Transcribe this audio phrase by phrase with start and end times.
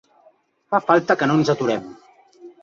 [0.71, 1.85] Fa falta que no ens aturem.